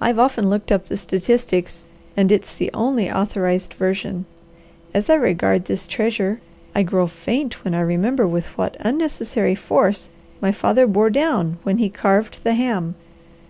[0.00, 1.84] I've often looked up the statistics
[2.16, 4.24] and it's the only authorized version.
[4.94, 6.40] As I regard this treasure,
[6.74, 10.08] I grow faint when I remember with what unnecessary force
[10.40, 12.94] my father bore down when he carved the ham.